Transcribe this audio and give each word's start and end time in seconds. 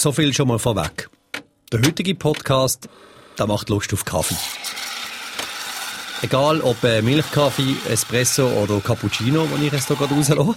so 0.00 0.12
viel 0.12 0.32
schon 0.32 0.48
mal 0.48 0.58
vorweg. 0.58 1.10
Der 1.72 1.80
heutige 1.80 2.14
Podcast, 2.14 2.88
der 3.38 3.46
macht 3.46 3.68
Lust 3.68 3.92
auf 3.92 4.04
Kaffee. 4.04 4.36
Egal 6.20 6.60
ob 6.62 6.82
äh, 6.82 7.00
Milchkaffee, 7.00 7.76
Espresso 7.88 8.48
oder 8.62 8.80
Cappuccino, 8.80 9.46
den 9.46 9.66
ich 9.66 9.72
jetzt 9.72 9.86
hier 9.86 9.96
gerade 9.96 10.14
rauslasse. 10.14 10.56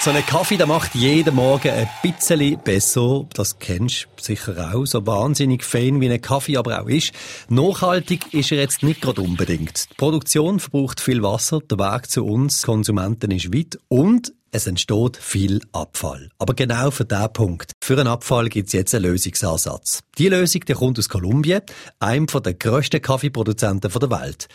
So 0.00 0.10
ein 0.10 0.24
Kaffee, 0.24 0.56
der 0.56 0.66
macht 0.66 0.94
jeden 0.94 1.34
Morgen 1.34 1.70
ein 1.70 1.88
bisschen 2.02 2.58
besser. 2.62 3.26
Das 3.34 3.58
kennst 3.58 4.08
du 4.16 4.22
sicher 4.22 4.72
auch. 4.74 4.86
So 4.86 5.06
wahnsinnig 5.06 5.64
fein 5.64 6.00
wie 6.00 6.10
ein 6.10 6.20
Kaffee 6.20 6.56
aber 6.56 6.80
auch 6.80 6.88
ist. 6.88 7.12
Nachhaltig 7.50 8.32
ist 8.32 8.52
er 8.52 8.58
jetzt 8.58 8.82
nicht 8.82 9.02
gerade 9.02 9.20
unbedingt. 9.20 9.90
Die 9.90 9.94
Produktion 9.96 10.60
verbraucht 10.60 11.00
viel 11.00 11.22
Wasser, 11.22 11.60
der 11.60 11.78
Weg 11.78 12.10
zu 12.10 12.24
uns 12.24 12.62
Konsumenten 12.62 13.30
ist 13.32 13.54
weit 13.54 13.78
und 13.88 14.32
es 14.52 14.66
entsteht 14.66 15.16
viel 15.16 15.60
Abfall. 15.72 16.28
Aber 16.38 16.54
genau 16.54 16.90
für 16.90 17.06
diesen 17.06 17.32
Punkt. 17.32 17.72
Für 17.82 17.98
einen 17.98 18.06
Abfall 18.06 18.48
gibt 18.48 18.68
es 18.68 18.74
jetzt 18.74 18.94
einen 18.94 19.06
Lösungsansatz. 19.06 20.00
Die 20.18 20.28
Lösung 20.28 20.60
die 20.68 20.74
kommt 20.74 20.98
aus 20.98 21.08
Kolumbien, 21.08 21.62
einem 21.98 22.26
der 22.26 22.54
grössten 22.54 23.02
Kaffeeproduzenten 23.02 23.90
der 23.90 24.10
Welt. 24.10 24.48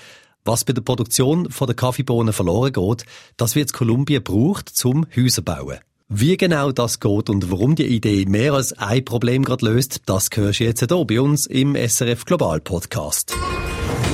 Was 0.46 0.64
bei 0.64 0.72
der 0.72 0.84
Produktion 0.84 1.50
der 1.60 1.76
Kaffeebohnen 1.76 2.32
verloren 2.32 2.72
geht, 2.72 3.06
das 3.36 3.56
wird 3.56 3.74
Kolumbien 3.74 4.24
braucht 4.24 4.70
zum 4.70 5.06
Häuser 5.16 5.42
bauen. 5.42 5.80
Wie 6.10 6.38
genau 6.38 6.72
das 6.72 7.02
geht 7.02 7.30
und 7.30 7.52
warum 7.52 7.76
die 7.76 7.88
Idee 7.88 8.26
mehr 8.28 8.54
als 8.54 8.72
ein 8.74 9.04
Problem 9.04 9.44
gerade 9.44 9.66
löst, 9.66 10.04
das 10.06 10.30
hörst 10.34 10.62
du 10.62 10.64
jetzt 10.64 10.80
hier 10.80 11.06
bei 11.06 11.20
uns 11.20 11.48
im 11.48 11.76
SRF 11.76 12.24
Global 12.24 12.62
Podcast. 12.62 13.34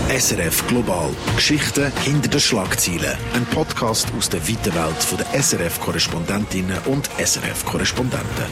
SRF 0.10 0.68
Global. 0.68 1.10
Geschichten 1.36 1.92
hinter 2.04 2.30
den 2.30 2.40
Schlagzeilen. 2.40 3.18
Ein 3.34 3.46
Podcast 3.48 4.08
aus 4.18 4.30
der 4.30 4.48
weiten 4.48 4.74
Welt 4.76 5.20
der 5.20 5.42
SRF-Korrespondentinnen 5.42 6.78
und 6.86 7.10
SRF-Korrespondenten. 7.18 8.46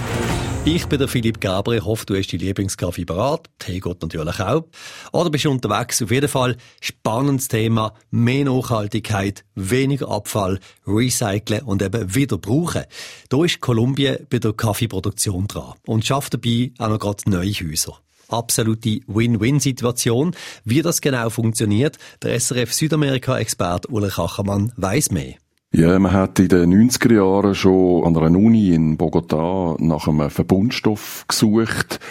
Ich 0.65 0.85
bin 0.87 0.99
der 0.99 1.07
Philipp 1.07 1.39
Gabriel. 1.39 1.79
Ich 1.79 1.85
hoffe, 1.85 2.05
du 2.05 2.15
hast 2.15 2.31
die 2.31 2.37
Lieblingskaffee 2.37 3.05
parat. 3.05 3.49
Tee 3.59 3.79
geht 3.79 4.01
natürlich 4.01 4.39
auch. 4.39 4.65
Oder 5.11 5.29
bist 5.29 5.45
du 5.45 5.51
unterwegs? 5.51 6.01
Auf 6.01 6.11
jeden 6.11 6.29
Fall 6.29 6.57
spannendes 6.79 7.47
Thema. 7.47 7.93
Mehr 8.09 8.45
Nachhaltigkeit, 8.45 9.43
weniger 9.55 10.09
Abfall, 10.09 10.59
recyceln 10.87 11.63
und 11.63 11.81
eben 11.81 12.15
wieder 12.15 12.37
brauchen. 12.37 12.83
Da 13.29 13.43
ist 13.43 13.59
Kolumbien 13.59 14.25
bei 14.29 14.39
der 14.39 14.53
Kaffeeproduktion 14.53 15.47
dran 15.47 15.73
und 15.85 16.05
schafft 16.05 16.33
dabei 16.33 16.71
auch 16.79 16.89
noch 16.89 16.99
gerade 16.99 17.29
neue 17.29 17.51
Häuser 17.51 17.99
absolute 18.31 18.99
Win-Win-Situation. 19.07 20.35
Wie 20.65 20.81
das 20.81 21.01
genau 21.01 21.29
funktioniert, 21.29 21.97
der 22.23 22.39
SRF 22.39 22.73
Südamerika-Experte 22.73 23.87
Ulrich 23.89 24.17
Achermann 24.17 24.71
weiß 24.77 25.11
mehr. 25.11 25.35
Ja, 25.73 25.97
man 25.99 26.11
hat 26.11 26.37
in 26.39 26.49
den 26.49 26.89
90er 26.89 27.13
Jahren 27.13 27.55
schon 27.55 28.03
an 28.03 28.17
einer 28.17 28.37
Uni 28.37 28.73
in 28.73 28.97
Bogotá 28.97 29.81
nach 29.81 30.07
einem 30.07 30.29
Verbundstoff 30.29 31.23
gesucht. 31.29 32.01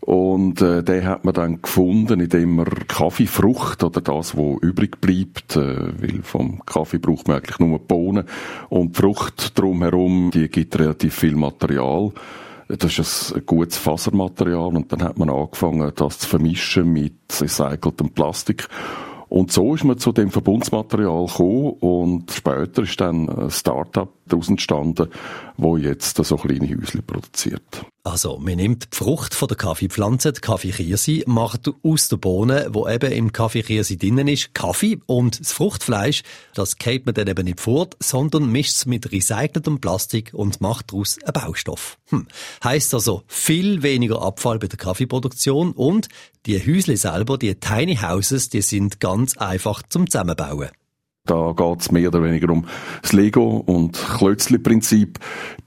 Und 0.00 0.62
äh, 0.62 0.84
den 0.84 1.04
hat 1.04 1.24
man 1.24 1.34
dann 1.34 1.62
gefunden, 1.62 2.20
indem 2.20 2.56
man 2.56 2.66
Kaffeefrucht 2.86 3.82
oder 3.82 4.00
das, 4.00 4.36
wo 4.36 4.56
übrig 4.60 5.00
bleibt, 5.00 5.56
äh, 5.56 6.00
weil 6.00 6.22
vom 6.22 6.64
Kaffee 6.64 6.98
braucht 6.98 7.26
man 7.26 7.38
eigentlich 7.38 7.58
nur 7.58 7.80
Bohnen 7.80 8.24
und 8.68 8.96
die 8.96 9.00
Frucht 9.00 9.58
drumherum, 9.58 10.30
die 10.32 10.48
gibt 10.48 10.78
relativ 10.78 11.14
viel 11.14 11.34
Material. 11.34 12.12
Das 12.68 12.98
ist 12.98 13.32
ein 13.32 13.46
gutes 13.46 13.78
Fasermaterial 13.78 14.76
und 14.76 14.92
dann 14.92 15.02
hat 15.04 15.18
man 15.18 15.30
angefangen, 15.30 15.92
das 15.94 16.18
zu 16.18 16.28
vermischen 16.28 16.92
mit 16.92 17.14
recyceltem 17.40 18.10
Plastik. 18.10 18.68
Und 19.28 19.52
so 19.52 19.74
ist 19.74 19.84
man 19.84 19.98
zu 19.98 20.12
dem 20.12 20.30
Verbundsmaterial 20.30 21.26
gekommen 21.26 21.70
und 21.80 22.30
später 22.32 22.82
ist 22.82 23.00
dann 23.00 23.28
ein 23.28 23.50
Start-up 23.50 24.15
daraus 24.28 24.48
entstanden, 24.48 25.08
wo 25.56 25.76
jetzt 25.76 26.16
so 26.16 26.36
kleine 26.36 26.68
Häusle 26.68 27.02
produziert. 27.02 27.84
Also, 28.04 28.38
man 28.38 28.56
nimmt 28.56 28.92
die 28.92 28.96
Frucht 28.96 29.34
von 29.34 29.48
der 29.48 29.56
Kaffeepflanze, 29.56 30.32
die 30.32 30.40
Kaffeekirse, 30.40 31.22
macht 31.26 31.68
aus 31.82 32.06
der 32.06 32.18
Bohne, 32.18 32.68
wo 32.70 32.86
eben 32.86 33.10
im 33.10 33.32
Kaffeekirse 33.32 33.96
drinnen 33.96 34.28
ist, 34.28 34.54
Kaffee 34.54 34.98
und 35.06 35.40
das 35.40 35.52
Fruchtfleisch, 35.52 36.22
das 36.54 36.76
kält 36.76 37.04
man 37.06 37.16
dann 37.16 37.26
eben 37.26 37.44
nicht 37.44 37.60
fort, 37.60 37.96
sondern 38.00 38.52
mischt 38.52 38.76
es 38.76 38.86
mit 38.86 39.10
recyceltem 39.10 39.80
Plastik 39.80 40.30
und 40.34 40.60
macht 40.60 40.92
daraus 40.92 41.18
einen 41.24 41.32
Baustoff. 41.32 41.98
Hm. 42.10 42.28
Heißt 42.62 42.94
also 42.94 43.24
viel 43.26 43.82
weniger 43.82 44.22
Abfall 44.22 44.60
bei 44.60 44.68
der 44.68 44.78
Kaffeeproduktion 44.78 45.72
und 45.72 46.08
die 46.46 46.60
Häusle 46.60 46.96
selber, 46.96 47.38
die 47.38 47.56
Tiny 47.56 47.96
Houses, 47.96 48.50
die 48.50 48.62
sind 48.62 49.00
ganz 49.00 49.36
einfach 49.36 49.82
zum 49.82 50.08
Zusammenbauen. 50.08 50.70
Da 51.26 51.52
geht's 51.56 51.90
mehr 51.90 52.08
oder 52.08 52.22
weniger 52.22 52.50
um 52.50 52.64
das 53.02 53.12
Lego- 53.12 53.62
und 53.66 53.98
Klötzli-Prinzip. 54.18 55.18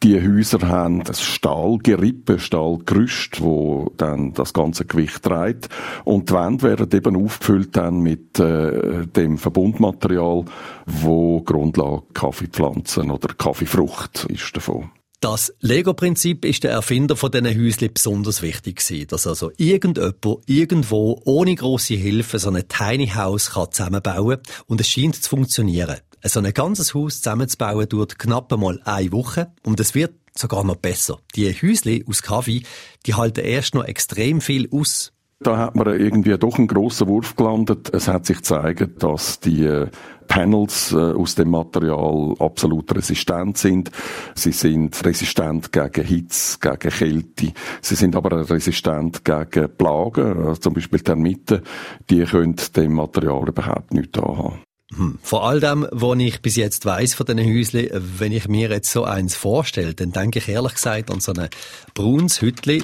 Die 0.01 0.15
Häuser 0.21 0.67
haben 0.67 1.01
ein 1.01 1.13
Stahlgerippe, 1.13 2.39
Stahlgerüst, 2.39 3.41
wo 3.41 3.91
dann 3.97 4.33
das 4.33 4.53
ganze 4.53 4.85
Gewicht 4.85 5.23
trägt. 5.23 5.69
Und 6.05 6.29
die 6.29 6.33
Wände 6.33 6.63
werden 6.63 6.89
eben 6.91 7.25
aufgefüllt 7.25 7.75
dann 7.75 7.99
mit 8.01 8.39
äh, 8.39 9.05
dem 9.05 9.37
Verbundmaterial, 9.37 10.45
wo 10.85 11.41
Grundlage 11.41 12.03
Kaffeepflanzen 12.13 13.11
oder 13.11 13.33
Kaffeefrucht 13.33 14.25
ist 14.29 14.55
davon. 14.55 14.89
Das 15.21 15.53
Lego-Prinzip 15.59 16.45
ist 16.45 16.63
der 16.63 16.71
Erfinder 16.71 17.17
von 17.17 17.29
diesen 17.29 17.47
Häuschen 17.47 17.93
besonders 17.93 18.41
wichtig 18.41 18.77
gewesen, 18.77 19.07
dass 19.07 19.27
also 19.27 19.51
irgendjemand 19.57 20.15
irgendwo 20.45 21.21
ohne 21.25 21.53
große 21.53 21.95
Hilfe 21.95 22.39
so 22.39 22.49
ein 22.49 22.63
Tiny 22.69 23.07
House 23.07 23.51
kann 23.51 23.69
zusammenbauen 23.69 24.37
und 24.67 24.79
es 24.79 24.87
scheint 24.87 25.21
zu 25.21 25.29
funktionieren. 25.29 25.97
So 26.23 26.39
ein 26.39 26.53
ganzes 26.53 26.93
Haus 26.93 27.17
zusammenzubauen 27.17 27.89
dauert 27.89 28.17
knapp 28.17 28.53
einmal 28.53 28.81
eine 28.85 29.11
Woche 29.11 29.51
und 29.63 29.81
es 29.81 29.93
wird 29.93 30.13
sogar 30.37 30.63
noch 30.63 30.77
besser. 30.77 31.19
Die 31.35 31.51
Häusli 31.51 32.05
aus 32.07 32.21
Kaffee, 32.21 32.63
die 33.05 33.13
halten 33.13 33.43
erst 33.43 33.75
noch 33.75 33.83
extrem 33.83 34.39
viel 34.39 34.69
aus. 34.71 35.11
Da 35.41 35.57
hat 35.57 35.75
man 35.75 35.87
irgendwie 35.87 36.37
doch 36.37 36.57
einen 36.57 36.67
grossen 36.67 37.07
Wurf 37.07 37.37
gelandet. 37.37 37.93
Es 37.93 38.09
hat 38.09 38.25
sich 38.25 38.37
gezeigt, 38.37 39.01
dass 39.01 39.39
die 39.39 39.63
äh, 39.63 39.87
Panels 40.27 40.91
äh, 40.91 40.97
aus 40.97 41.35
dem 41.35 41.49
Material 41.49 42.35
absolut 42.39 42.93
resistent 42.93 43.57
sind. 43.57 43.89
Sie 44.35 44.51
sind 44.51 45.03
resistent 45.05 45.71
gegen 45.71 46.05
Hitze, 46.05 46.59
gegen 46.59 46.89
Kälte. 46.89 47.53
Sie 47.81 47.95
sind 47.95 48.17
aber 48.17 48.49
resistent 48.49 49.23
gegen 49.23 49.69
Plagen, 49.77 50.45
also 50.45 50.59
zum 50.59 50.73
Beispiel 50.73 50.99
Termiten. 50.99 51.61
Die 52.09 52.23
können 52.25 52.57
dem 52.75 52.93
Material 52.93 53.47
überhaupt 53.47 53.93
nicht 53.93 54.17
anhaben. 54.17 54.59
Hm. 54.93 55.19
Vor 55.21 55.47
all 55.47 55.61
dem, 55.61 55.87
was 55.91 56.19
ich 56.19 56.41
bis 56.41 56.57
jetzt 56.57 56.85
weiß 56.85 57.13
von 57.13 57.25
diesen 57.25 57.45
Häuschen, 57.45 57.89
wenn 57.93 58.33
ich 58.33 58.49
mir 58.49 58.69
jetzt 58.69 58.91
so 58.91 59.05
eins 59.05 59.35
vorstelle, 59.35 59.93
dann 59.93 60.11
denke 60.11 60.39
ich 60.39 60.49
ehrlich 60.49 60.73
gesagt 60.73 61.11
an 61.11 61.21
so 61.21 61.31
ein 61.31 61.47
braunes 61.93 62.41
Hütli 62.41 62.83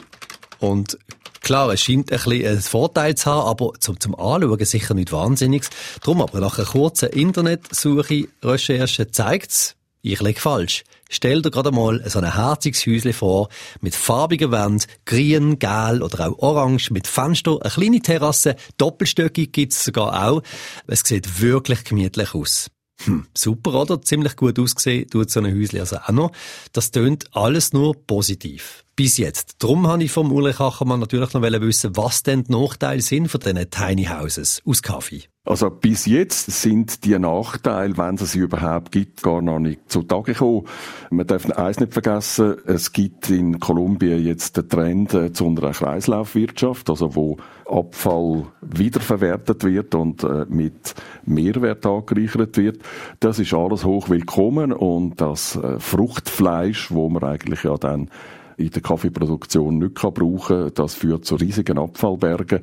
und 0.60 0.98
Klar, 1.45 1.72
es 1.72 1.81
scheint 1.81 2.11
ein 2.11 2.17
bisschen 2.17 2.47
einen 2.47 2.59
Vorteil 2.59 3.13
zu 3.13 3.29
haben, 3.29 3.47
aber 3.47 3.73
zum, 3.79 4.00
zum 4.00 4.16
Anschauen 4.16 4.66
sicher 4.66 4.95
nicht 4.95 5.11
wahnsinniges. 5.11 5.69
Drum 6.01 6.23
aber 6.23 6.39
nach 6.39 6.57
einer 6.57 6.66
kurzen 6.66 7.09
Internetsuche, 7.09 8.29
Recherche 8.44 9.11
zeigt's, 9.11 9.75
ich 10.01 10.19
liege 10.22 10.39
falsch. 10.39 10.83
Stell 11.07 11.44
dir 11.44 11.51
gerade 11.51 11.69
mal 11.72 12.01
so 12.09 12.17
ein 12.17 12.33
herziges 12.33 12.88
Häuschen 12.88 13.13
vor, 13.13 13.50
mit 13.79 13.94
farbigen 13.94 14.51
Wänden, 14.51 14.88
grün, 15.06 15.59
gelb 15.59 16.01
oder 16.01 16.31
auch 16.31 16.39
orange, 16.39 16.89
mit 16.89 17.06
Fenster, 17.06 17.59
eine 17.62 17.69
kleine 17.69 18.00
Terrasse, 18.00 18.56
doppelstöckig 18.79 19.51
gibt's 19.51 19.85
sogar 19.85 20.27
auch. 20.27 20.41
Es 20.88 21.01
sieht 21.01 21.41
wirklich 21.41 21.83
gemütlich 21.83 22.33
aus. 22.33 22.72
Hm, 23.03 23.28
super, 23.33 23.73
oder? 23.73 24.01
Ziemlich 24.01 24.35
gut 24.35 24.57
ausgesehen, 24.57 25.09
tut 25.09 25.29
so 25.29 25.41
ein 25.41 25.53
Häuschen 25.53 25.79
also 25.79 25.97
auch 25.97 26.11
noch. 26.11 26.31
Das 26.72 26.91
tönt 26.91 27.25
alles 27.35 27.73
nur 27.73 27.94
positiv 28.06 28.85
bis 28.95 29.17
jetzt. 29.17 29.56
Darum 29.59 29.88
habe 29.88 30.03
ich 30.03 30.11
vom 30.11 30.31
Ulrich 30.31 30.59
Achermann 30.59 31.01
natürlich 31.01 31.33
noch 31.33 31.41
wissen, 31.41 31.95
was 31.97 32.23
denn 32.23 32.45
die 32.45 32.51
Nachteile 32.51 33.01
sind 33.01 33.28
von 33.28 33.41
diesen 33.41 33.69
Tiny 33.69 34.06
Houses 34.06 34.61
aus 34.66 34.81
Kaffee. 34.81 35.23
Also 35.45 35.69
bis 35.69 36.07
jetzt 36.07 36.51
sind 36.51 37.06
die 37.06 37.17
Nachteile, 37.19 37.97
wenn 37.97 38.16
es 38.16 38.31
sie 38.31 38.39
überhaupt 38.39 38.91
gibt, 38.91 39.22
gar 39.22 39.44
noch 39.44 39.59
nicht 39.59 39.91
zutage 39.91 40.33
gekommen. 40.33 40.63
Man 41.11 41.28
darf 41.28 41.47
eins 41.51 41.79
nicht 41.79 41.94
vergessen, 41.94 42.56
es 42.66 42.92
gibt 42.92 43.30
in 43.30 43.59
Kolumbien 43.59 44.25
jetzt 44.25 44.57
den 44.57 44.68
Trend 44.68 45.13
äh, 45.13 45.31
zu 45.31 45.45
einer 45.45 45.71
Kreislaufwirtschaft, 45.71 46.89
also 46.89 47.15
wo 47.15 47.38
Abfall 47.69 48.47
wiederverwertet 48.62 49.63
wird 49.63 49.94
und 49.94 50.24
äh, 50.24 50.45
mit 50.50 50.95
Mehrwert 51.25 51.86
angereichert 51.86 52.57
wird. 52.57 52.80
Das 53.19 53.38
ist 53.38 53.53
alles 53.53 53.86
hoch 53.86 54.09
willkommen 54.09 54.74
und 54.74 55.21
das 55.21 55.56
äh, 55.57 55.80
Fruchtfleisch, 55.80 56.91
wo 56.91 57.07
man 57.09 57.24
eigentlich 57.24 57.63
ja 57.63 57.77
dann 57.77 58.09
in 58.57 58.69
der 58.69 58.81
Kaffeeproduktion 58.81 59.78
nicht 59.80 59.96
kann 59.96 60.13
brauchen 60.13 60.72
Das 60.74 60.96
führt 60.96 61.25
zu 61.25 61.36
riesigen 61.36 61.78
Abfallbergen, 61.78 62.62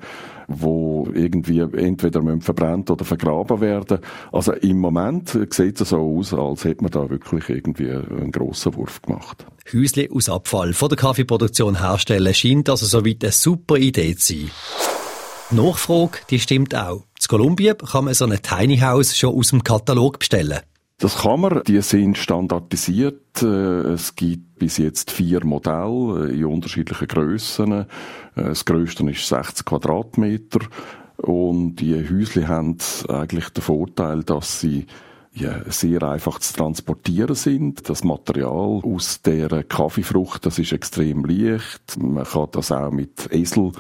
wo 0.49 1.09
irgendwie 1.15 1.61
entweder 1.61 2.23
verbrannt 2.41 2.91
oder 2.91 3.05
vergraben 3.05 3.61
werden. 3.61 3.99
Also 4.33 4.53
im 4.53 4.79
Moment 4.79 5.39
sieht 5.51 5.81
es 5.81 5.91
so 5.91 5.99
aus, 5.99 6.35
als 6.35 6.65
hätte 6.65 6.83
man 6.83 6.91
da 6.91 7.09
wirklich 7.09 7.49
irgendwie 7.49 7.91
einen 7.91 8.33
grossen 8.33 8.75
Wurf 8.75 9.03
gemacht. 9.03 9.45
Häusle 9.73 10.09
aus 10.13 10.29
Abfall 10.29 10.73
von 10.73 10.89
der 10.89 10.99
Kaffeeproduktion 10.99 11.81
herstellen 11.81 12.35
scheint 12.35 12.69
also 12.69 12.87
soweit 12.87 13.23
eine 13.23 13.33
super 13.33 13.77
Idee 13.77 14.17
zu 14.17 14.35
sein. 14.35 14.51
Die 15.51 15.57
Nachfrage, 15.57 16.19
die 16.31 16.41
stimmt 16.41 16.75
auch. 16.75 17.05
In 17.21 17.29
Kolumbien 17.29 17.77
kann 17.77 18.07
man 18.07 18.15
so 18.15 18.25
ein 18.25 18.41
Tiny 18.41 18.79
House 18.79 19.17
schon 19.17 19.35
aus 19.35 19.49
dem 19.49 19.63
Katalog 19.63 20.19
bestellen. 20.19 20.61
Das 21.03 21.23
kann 21.23 21.41
man. 21.41 21.65
Die 21.67 21.83
sind 21.83 22.17
standardisiert. 22.17 23.43
Äh, 23.43 23.47
es 23.47 24.15
gibt 24.15 24.61
bis 24.61 24.79
jetzt 24.79 25.11
vier 25.11 25.45
Modelle 25.45 26.31
in 26.31 26.45
unterschiedlichen 26.45 27.09
Grössen. 27.09 27.73
Äh, 27.73 27.87
das 28.37 28.65
grösste 28.65 29.11
ist 29.11 29.27
60 29.27 29.67
Quadratmeter. 29.67 30.61
Und 31.17 31.77
die 31.77 32.09
Häusle 32.09 32.47
haben 32.47 32.79
eigentlich 33.09 33.49
den 33.49 33.63
Vorteil, 33.63 34.23
dass 34.23 34.61
sie 34.61 34.87
ja, 35.33 35.63
sehr 35.67 36.05
einfach 36.05 36.39
zu 36.39 36.55
transportieren 36.55 37.35
sind. 37.35 37.89
Das 37.89 38.05
Material 38.05 38.81
aus 38.85 39.23
der 39.23 39.65
Kaffeefrucht, 39.65 40.47
das 40.47 40.61
ist 40.61 40.71
extrem 40.71 41.25
leicht. 41.25 41.99
Man 41.99 42.23
kann 42.23 42.47
das 42.53 42.71
auch 42.71 42.93
mit 42.93 43.29
Esel 43.33 43.73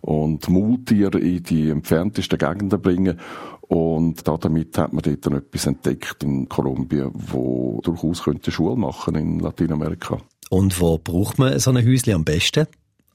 und 0.00 0.48
Maultier 0.48 1.14
in 1.14 1.42
die 1.42 1.70
entferntesten 1.70 2.38
Gegenden 2.38 2.80
bringen. 2.80 3.20
Und 3.62 4.26
damit 4.26 4.76
hat 4.78 4.92
man 4.92 5.02
dort 5.02 5.26
etwas 5.26 5.66
entdeckt 5.66 6.22
in 6.24 6.48
Kolumbien, 6.48 7.10
wo 7.14 7.80
durchaus 7.84 8.24
könnte 8.24 8.50
Schule 8.50 8.76
machen 8.76 9.14
in 9.14 9.38
Lateinamerika. 9.38 10.18
Und 10.48 10.80
wo 10.80 10.98
braucht 10.98 11.38
man 11.38 11.58
so 11.60 11.70
ein 11.70 11.86
Häuschen 11.86 12.14
am 12.14 12.24
besten? 12.24 12.66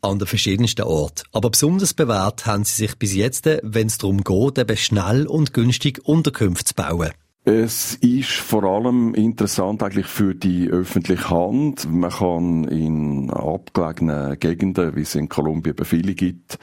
An 0.01 0.19
den 0.19 0.27
verschiedensten 0.27 0.83
Orten. 0.83 1.23
Aber 1.33 1.49
besonders 1.49 1.93
bewährt 1.93 2.45
haben 2.45 2.63
sie 2.63 2.85
sich 2.85 2.95
bis 2.97 3.13
jetzt, 3.15 3.45
wenn 3.45 3.87
es 3.87 3.97
darum 3.97 4.23
geht, 4.23 4.57
eben 4.57 4.77
schnell 4.77 5.27
und 5.27 5.53
günstig 5.53 6.05
Unterkünfte 6.05 6.65
zu 6.65 6.75
bauen. 6.75 7.11
Es 7.47 7.93
ist 7.97 8.31
vor 8.31 8.63
allem 8.63 9.13
interessant 9.13 9.83
eigentlich 9.83 10.07
für 10.07 10.33
die 10.33 10.67
öffentliche 10.67 11.29
Hand. 11.29 11.87
Man 11.87 12.09
kann 12.09 12.63
in 12.63 13.29
abgelegenen 13.29 14.39
Gegenden, 14.39 14.95
wie 14.95 15.01
es 15.01 15.13
in 15.13 15.29
Kolumbien 15.29 15.75
viele 15.83 16.15
gibt, 16.15 16.57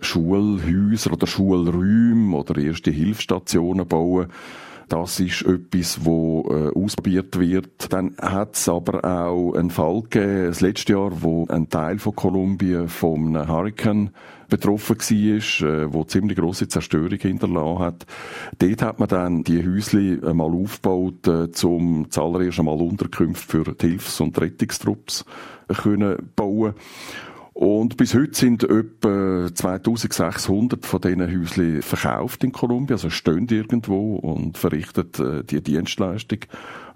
Schulhäuser 0.00 1.14
oder 1.14 1.26
Schulräume 1.26 2.36
oder 2.36 2.62
erste 2.62 2.92
Hilfsstationen 2.92 3.88
bauen. 3.88 4.28
Das 4.90 5.20
ist 5.20 5.42
etwas, 5.42 6.04
wo 6.04 6.44
äh, 6.50 6.76
ausprobiert 6.76 7.38
wird. 7.38 7.92
Dann 7.92 8.16
hat 8.20 8.56
es 8.56 8.68
aber 8.68 9.04
auch 9.04 9.54
einen 9.54 9.70
Fall 9.70 10.02
gegeben, 10.02 10.46
das 10.46 10.60
letzte 10.60 10.94
Jahr, 10.94 11.22
wo 11.22 11.46
ein 11.46 11.68
Teil 11.68 12.00
von 12.00 12.16
Kolumbien 12.16 12.88
vom 12.88 13.36
Hurricane 13.38 14.10
betroffen 14.48 14.98
war, 14.98 15.68
äh, 15.68 15.92
wo 15.92 16.02
ziemlich 16.02 16.36
große 16.36 16.66
Zerstörung 16.66 17.20
hinterlassen 17.20 17.78
hat. 17.78 18.06
Dort 18.58 18.82
hat 18.82 18.98
man 18.98 19.08
dann 19.08 19.44
die 19.44 19.64
Häusli 19.64 20.16
mal 20.34 20.52
aufgebaut, 20.52 21.24
äh, 21.28 21.52
zum 21.52 22.10
zuallererst 22.10 22.58
einmal 22.58 22.82
Unterkünfte 22.82 23.64
für 23.64 23.72
die 23.72 23.90
Hilfs- 23.90 24.20
und 24.20 24.40
Rettungstrupps 24.40 25.24
können 25.68 26.30
bauen 26.34 26.74
und 27.60 27.98
bis 27.98 28.14
heute 28.14 28.32
sind 28.32 28.64
etwa 28.64 29.54
2600 29.54 30.86
von 30.86 30.98
diesen 31.02 31.20
Häuschen 31.20 31.82
verkauft 31.82 32.42
in 32.42 32.52
Kolumbien, 32.52 32.94
also 32.94 33.10
stehen 33.10 33.46
irgendwo 33.50 34.16
und 34.16 34.56
verrichten 34.56 35.10
äh, 35.18 35.44
die 35.44 35.62
Dienstleistung 35.62 36.38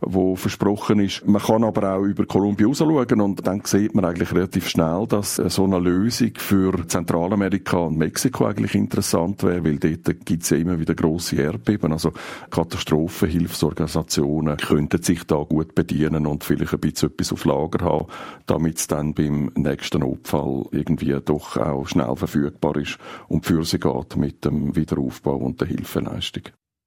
wo 0.07 0.37
versprochen 0.37 1.01
ist. 1.01 1.27
Man 1.27 1.43
kann 1.43 1.65
aber 1.65 1.97
auch 1.97 2.03
über 2.03 2.27
Kolumbien 2.27 2.69
rausschauen 2.69 3.21
und 3.21 3.47
dann 3.47 3.63
sieht 3.65 3.95
man 3.95 4.05
eigentlich 4.05 4.33
relativ 4.33 4.69
schnell, 4.69 5.07
dass 5.09 5.37
so 5.37 5.65
eine 5.65 5.79
Lösung 5.79 6.33
für 6.37 6.87
Zentralamerika 6.87 7.79
und 7.79 7.99
Mexiko 7.99 8.47
eigentlich 8.47 8.75
interessant 8.75 9.43
wäre, 9.43 9.65
weil 9.65 9.79
dort 9.79 10.27
gibt 10.27 10.43
es 10.43 10.51
ja 10.51 10.57
immer 10.57 10.79
wieder 10.79 10.95
grosse 10.95 11.37
Erdbeben. 11.37 11.93
Also 11.93 12.13
Katastrophenhilfsorganisationen 12.51 14.57
könnten 14.57 15.03
sich 15.03 15.25
da 15.25 15.37
gut 15.37 15.75
bedienen 15.75 16.27
und 16.27 16.45
vielleicht 16.45 16.75
ein 16.75 16.81
bisschen 16.81 17.11
etwas 17.11 17.33
auf 17.33 17.45
Lager 17.45 17.85
haben, 17.85 18.07
damit 18.47 18.79
es 18.79 18.87
dann 18.87 19.15
beim 19.15 19.51
nächsten 19.55 20.01
Notfall 20.01 20.65
irgendwie 20.71 21.17
doch 21.25 21.57
auch 21.57 21.87
schnell 21.87 22.17
verfügbar 22.17 22.77
ist 22.77 22.99
und 23.29 23.47
für 23.47 23.65
sie 23.65 23.79
geht 23.79 24.17
mit 24.17 24.45
dem 24.45 24.77
Wiederaufbau 24.77 25.37
und 25.37 25.61
der 25.61 25.69
Hilfeleistung. 25.69 26.45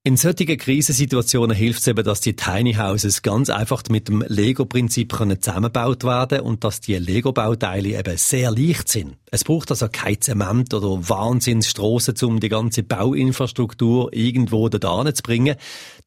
In 0.08 0.16
solchen 0.16 0.58
Krisensituationen 0.58 1.54
hilft 1.54 1.82
es 1.82 1.88
eben, 1.88 2.02
dass 2.02 2.22
die 2.22 2.34
Tiny 2.34 2.76
Houses 2.76 3.24
ganz 3.24 3.50
einfach 3.50 3.84
mit 3.90 4.08
dem 4.08 4.24
Lego-Prinzip 4.26 5.12
zusammengebaut 5.12 6.06
werden 6.06 6.40
und 6.40 6.64
dass 6.64 6.80
die 6.80 6.96
Lego-Bauteile 6.96 8.00
eben 8.00 8.16
sehr 8.16 8.50
leicht 8.52 8.88
sind. 8.88 9.18
Es 9.32 9.44
braucht 9.44 9.70
also 9.70 9.90
kein 9.92 10.22
Zement 10.22 10.74
oder 10.74 11.10
Wahnsinnsstrassen, 11.10 12.16
um 12.24 12.40
die 12.40 12.48
ganze 12.48 12.84
Bauinfrastruktur 12.84 14.14
irgendwo 14.14 14.70
da 14.70 15.14
zu 15.14 15.24
bringen. 15.24 15.58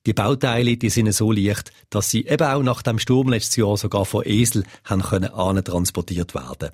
Die 0.06 0.14
Bauteile, 0.14 0.78
die 0.78 0.88
sind 0.88 1.12
so 1.12 1.30
leicht, 1.30 1.70
dass 1.90 2.08
sie 2.08 2.24
eben 2.26 2.48
auch 2.48 2.62
nach 2.62 2.80
dem 2.80 2.98
Sturm 2.98 3.28
letztes 3.28 3.56
Jahr 3.56 3.76
sogar 3.76 4.06
von 4.06 4.22
Esel 4.24 4.64
haben 4.82 5.02
können 5.02 5.62
transportiert 5.62 6.34
werden. 6.34 6.70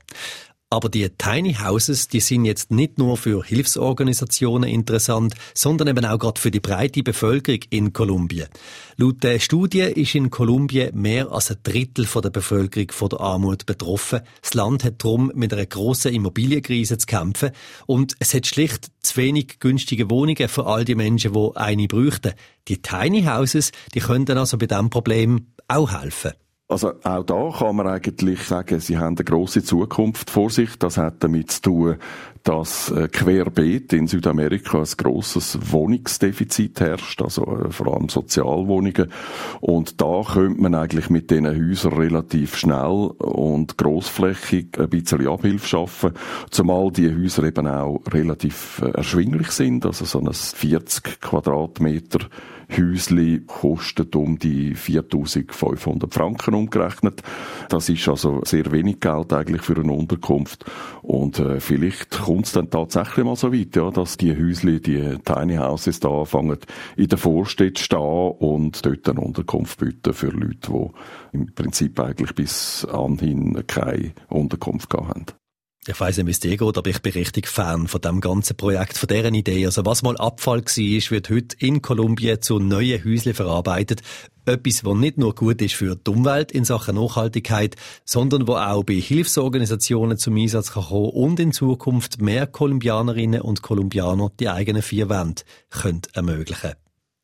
Aber 0.68 0.88
die 0.88 1.08
Tiny 1.10 1.54
Houses, 1.54 2.08
die 2.08 2.18
sind 2.18 2.44
jetzt 2.44 2.72
nicht 2.72 2.98
nur 2.98 3.16
für 3.16 3.44
Hilfsorganisationen 3.44 4.68
interessant, 4.68 5.34
sondern 5.54 5.86
eben 5.86 6.04
auch 6.04 6.18
gerade 6.18 6.40
für 6.40 6.50
die 6.50 6.58
breite 6.58 7.04
Bevölkerung 7.04 7.60
in 7.70 7.92
Kolumbien. 7.92 8.48
Laut 8.96 9.22
der 9.22 9.38
Studie 9.38 9.82
ist 9.82 10.16
in 10.16 10.28
Kolumbien 10.28 10.90
mehr 11.00 11.30
als 11.30 11.52
ein 11.52 11.58
Drittel 11.62 12.04
der 12.06 12.30
Bevölkerung 12.30 12.90
von 12.90 13.10
der 13.10 13.20
Armut 13.20 13.64
betroffen. 13.64 14.22
Das 14.42 14.54
Land 14.54 14.82
hat 14.82 15.04
darum 15.04 15.30
mit 15.36 15.52
einer 15.52 15.66
grossen 15.66 16.12
Immobilienkrise 16.12 16.98
zu 16.98 17.06
kämpfen 17.06 17.52
und 17.86 18.14
es 18.19 18.34
hat 18.34 18.48
schlicht 18.48 18.88
zu 19.02 19.19
wenig 19.19 19.60
günstige 19.60 20.10
Wohnungen 20.10 20.48
für 20.48 20.66
all 20.66 20.84
die 20.84 20.96
Menschen, 20.96 21.32
die 21.32 21.50
eine 21.54 21.86
bräuchten. 21.86 22.32
Die 22.66 22.82
Tiny 22.82 23.22
Houses, 23.22 23.70
die 23.94 24.00
könnten 24.00 24.36
also 24.36 24.58
bei 24.58 24.66
diesem 24.66 24.90
Problem 24.90 25.46
auch 25.69 25.92
helfen. 25.92 26.32
Also 26.68 26.94
auch 27.04 27.22
da 27.22 27.50
kann 27.56 27.76
man 27.76 27.86
eigentlich 27.86 28.42
sagen, 28.42 28.80
sie 28.80 28.98
haben 28.98 29.16
eine 29.16 29.24
grosse 29.24 29.62
Zukunft 29.62 30.30
vor 30.30 30.50
sich. 30.50 30.76
Das 30.80 30.98
hat 30.98 31.22
damit 31.22 31.52
zu 31.52 31.62
tun, 31.62 31.96
dass 32.42 32.90
äh, 32.90 33.06
querbeet 33.06 33.92
in 33.92 34.08
Südamerika 34.08 34.78
ein 34.78 34.88
grosses 34.96 35.58
Wohnungsdefizit 35.70 36.80
herrscht, 36.80 37.22
also 37.22 37.44
äh, 37.44 37.70
vor 37.70 37.94
allem 37.94 38.08
Sozialwohnungen. 38.08 39.12
Und 39.60 40.00
da 40.00 40.22
könnte 40.22 40.60
man 40.60 40.74
eigentlich 40.74 41.08
mit 41.08 41.30
diesen 41.30 41.46
Häusern 41.46 41.92
relativ 41.92 42.56
schnell 42.56 43.10
und 43.19 43.78
grossflächig 43.78 44.76
ein 44.78 44.90
bisschen 44.90 45.26
Abhilfe 45.28 45.69
schaffen, 45.69 46.12
zumal 46.50 46.90
die 46.90 47.14
Häuser 47.14 47.44
eben 47.44 47.69
auch 47.69 48.00
relativ 48.12 48.82
äh, 48.82 48.90
erschwinglich 48.90 49.52
sind, 49.52 49.86
also 49.86 50.04
so 50.04 50.19
ein 50.19 50.32
40 50.32 51.20
Quadratmeter 51.20 52.26
Häusli 52.70 53.42
kostet 53.46 54.16
um 54.16 54.38
die 54.38 54.74
4500 54.74 56.12
Franken 56.12 56.54
umgerechnet. 56.54 57.22
Das 57.68 57.88
ist 57.88 58.08
also 58.08 58.40
sehr 58.44 58.70
wenig 58.72 59.00
Geld 59.00 59.32
eigentlich 59.32 59.62
für 59.62 59.76
eine 59.76 59.92
Unterkunft. 59.92 60.64
Und 61.02 61.38
äh, 61.38 61.60
vielleicht 61.60 62.10
kommt 62.10 62.46
es 62.46 62.52
dann 62.52 62.70
tatsächlich 62.70 63.24
mal 63.24 63.36
so 63.36 63.52
weit, 63.52 63.76
ja, 63.76 63.90
dass 63.90 64.16
die 64.16 64.36
Häusli, 64.36 64.80
die 64.80 65.18
Tiny 65.24 65.56
Houses 65.56 66.00
da 66.00 66.08
anfangen, 66.08 66.58
in 66.96 67.08
der 67.08 67.18
Vorstadt 67.18 67.78
stehen 67.78 67.98
und 67.98 68.84
dort 68.84 69.08
eine 69.08 69.20
Unterkunft 69.20 69.78
bieten 69.78 70.12
für 70.12 70.30
Leute, 70.30 70.70
die 70.70 71.36
im 71.36 71.54
Prinzip 71.54 71.98
eigentlich 72.00 72.34
bis 72.34 72.84
anhin 72.84 73.64
keine 73.66 74.12
Unterkunft 74.28 74.90
gehabt 74.90 75.08
haben. 75.08 75.45
Ich 75.88 76.00
weiss 76.00 76.16
nicht, 76.16 76.26
wie 76.26 76.32
es 76.32 76.40
dir 76.40 76.56
geht, 76.56 76.78
aber 76.78 76.90
ich 76.90 77.00
bin 77.00 77.12
richtig 77.12 77.46
Fan 77.46 77.86
von 77.86 78.00
dem 78.00 78.20
ganzen 78.20 78.56
Projekt, 78.56 78.98
von 78.98 79.06
deren 79.06 79.34
Idee. 79.34 79.64
Also 79.66 79.86
was 79.86 80.02
mal 80.02 80.16
Abfall 80.16 80.62
war, 80.62 81.10
wird 81.10 81.31
heute 81.31 81.56
in 81.60 81.81
Kolumbien 81.81 82.43
zu 82.43 82.58
neuen 82.58 83.05
Häusle 83.05 83.34
verarbeitet. 83.34 84.02
Etwas, 84.46 84.84
was 84.84 84.96
nicht 84.96 85.16
nur 85.16 85.34
gut 85.36 85.62
ist 85.62 85.74
für 85.74 85.94
die 85.94 86.10
Umwelt 86.10 86.50
in 86.50 86.64
Sachen 86.64 86.96
Nachhaltigkeit, 86.96 87.76
sondern 88.05 88.48
wo 88.48 88.55
auch 88.55 88.82
bei 88.82 88.94
Hilfsorganisationen 88.94 90.19
zum 90.19 90.36
Einsatz 90.36 90.72
kann 90.72 90.84
kommen 90.84 91.10
und 91.10 91.38
in 91.38 91.52
Zukunft 91.52 92.20
mehr 92.20 92.48
Kolumbianerinnen 92.48 93.40
und 93.40 93.62
Kolumbianer 93.62 94.32
die 94.40 94.48
eigenen 94.48 94.82
vier 94.82 95.08
Wände 95.08 95.43
können 95.70 96.02
ermöglichen. 96.14 96.72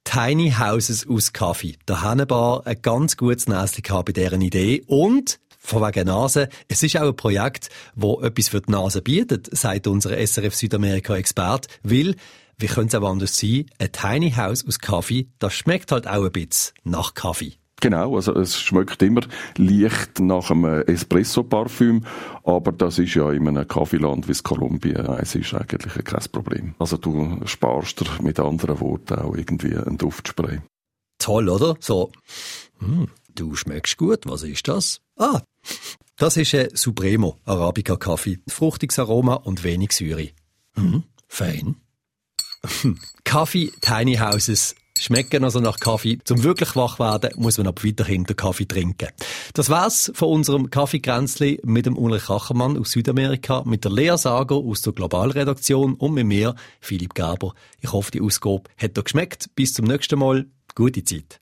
Tiny 0.05 0.53
Houses 0.53 1.07
aus 1.09 1.33
Kaffee. 1.33 1.77
Da 1.87 2.03
haben 2.03 2.31
ein 2.31 2.83
ganz 2.83 3.17
gutes 3.17 3.49
Näschen 3.49 3.83
bei 4.05 4.13
deren 4.13 4.41
Idee 4.41 4.83
und 4.87 5.41
von 5.63 5.83
wegen 5.83 6.07
Nase. 6.07 6.49
Es 6.69 6.83
ist 6.83 6.97
auch 6.97 7.09
ein 7.09 7.17
Projekt, 7.17 7.71
wo 7.95 8.21
etwas 8.21 8.49
für 8.49 8.61
die 8.61 8.71
Nase 8.71 9.01
bietet, 9.01 9.57
sagt 9.57 9.87
unser 9.87 10.19
SRF 10.19 10.55
Südamerika-Expert, 10.55 11.69
weil 11.83 12.17
wie 12.59 12.67
könnte 12.67 12.97
es 12.97 13.03
auch 13.03 13.09
anders 13.09 13.37
sein? 13.37 13.67
Ein 13.79 13.93
Tiny 13.93 14.33
House 14.33 14.67
aus 14.67 14.79
Kaffee, 14.79 15.29
das 15.39 15.55
schmeckt 15.55 15.91
halt 15.91 16.07
auch 16.07 16.25
ein 16.25 16.33
bisschen 16.33 16.75
nach 16.85 17.15
Kaffee. 17.15 17.55
Genau, 17.81 18.15
also 18.15 18.33
es 18.37 18.61
schmeckt 18.61 19.03
immer 19.03 19.23
leicht 19.57 20.21
nach 20.21 20.53
einem 20.53 20.83
Espresso-Parfüm, 20.83 22.05
aber 22.45 22.71
das 22.71 23.01
ist 23.01 23.15
ja 23.15 23.33
in 23.33 23.49
einem 23.49 23.67
Kaffeeland 23.67 24.29
wie 24.29 24.41
Kolumbien, 24.41 25.05
es 25.19 25.35
ist 25.35 25.53
eigentlich 25.55 26.05
kein 26.05 26.25
Problem. 26.31 26.75
Also 26.79 26.97
du 26.97 27.41
sparst 27.45 28.01
dir 28.01 28.23
mit 28.23 28.39
anderen 28.39 28.79
Worten 28.79 29.15
auch 29.15 29.35
irgendwie 29.35 29.75
einen 29.75 29.99
Duftspray. 29.99 30.61
Toll, 31.19 31.49
oder? 31.49 31.75
So, 31.81 32.13
hm, 32.79 33.09
du 33.35 33.57
schmeckst 33.57 33.97
gut, 33.97 34.27
was 34.27 34.45
ist 34.45 34.69
das? 34.69 35.01
Ah, 35.17 35.41
das 36.17 36.37
ist 36.37 36.55
ein 36.55 36.69
Supremo 36.75 37.41
Arabica 37.45 37.97
Kaffee. 37.97 38.39
Fruchtiges 38.49 38.99
Aroma 38.99 39.35
und 39.35 39.65
wenig 39.65 39.93
Säure. 39.93 40.29
Hm, 40.75 41.05
fein. 41.29 41.77
Kaffee 43.25 43.73
Tiny 43.81 44.17
Houses 44.17 44.75
schmecken 44.99 45.45
also 45.45 45.61
nach 45.61 45.81
Kaffee. 45.81 46.19
Zum 46.25 46.43
wirklich 46.43 46.77
wach 46.77 46.99
werden, 46.99 47.31
muss 47.37 47.59
man 47.59 47.67
aber 47.67 47.83
weiterhin 47.83 48.25
den 48.25 48.37
Kaffee 48.37 48.67
trinken. 48.67 49.09
Das 49.55 49.69
war's 49.69 50.13
von 50.15 50.29
unserem 50.29 50.71
Kaffeekränzli 50.71 51.61
mit 51.65 51.87
dem 51.87 51.99
Ulrich 51.99 52.27
Kachermann 52.27 52.79
aus 52.79 52.93
Südamerika, 52.93 53.63
mit 53.65 53.85
der 53.85 53.93
Lea 53.93 54.17
Sager 54.17 54.57
aus 54.57 54.83
der 54.83 54.93
Globalredaktion 54.93 55.95
und 55.95 56.15
mit 56.15 56.27
mir, 56.27 56.55
Philipp 56.81 57.15
Gerber. 57.15 57.55
Ich 57.81 57.93
hoffe, 57.93 58.11
die 58.11 58.21
Ausgabe 58.21 58.65
hat 58.77 58.97
dir 58.97 59.03
geschmeckt. 59.03 59.51
Bis 59.55 59.75
zum 59.75 59.87
nächsten 59.87 60.19
Mal. 60.19 60.47
Gute 60.75 61.05
Zeit. 61.05 61.42